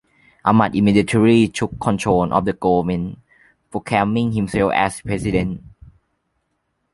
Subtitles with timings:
[0.43, 3.19] Ahmad immediately took control of the government,
[3.69, 5.61] proclaiming himself as President.